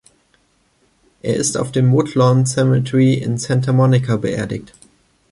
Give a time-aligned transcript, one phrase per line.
[1.21, 4.73] Er ist auf dem Woodlawn Cemetery in Santa Monica beerdigt.